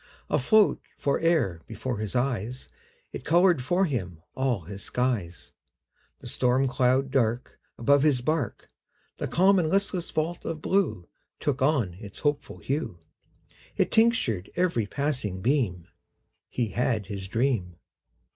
Afloat 0.31 0.81
fore'er 0.97 1.61
before 1.67 1.99
his 1.99 2.15
eyes, 2.15 2.69
It 3.11 3.23
colored 3.23 3.61
for 3.63 3.85
him 3.85 4.19
all 4.33 4.61
his 4.61 4.81
skies: 4.81 5.53
The 6.21 6.27
storm 6.27 6.67
cloud 6.67 7.11
dark 7.11 7.59
Above 7.77 8.01
his 8.01 8.21
bark, 8.21 8.67
The 9.17 9.27
calm 9.27 9.59
and 9.59 9.69
listless 9.69 10.09
vault 10.09 10.43
of 10.43 10.59
blue 10.59 11.07
Took 11.39 11.61
on 11.61 11.93
its 11.99 12.21
hopeful 12.21 12.57
hue, 12.57 12.97
It 13.77 13.91
tinctured 13.91 14.49
every 14.55 14.87
passing 14.87 15.39
beam 15.39 15.87
He 16.49 16.69
had 16.69 17.05
his 17.05 17.27
dream. 17.27 17.75